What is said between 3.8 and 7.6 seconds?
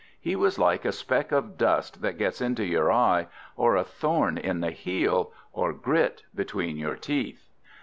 thorn in the heel, or grit between your teeth.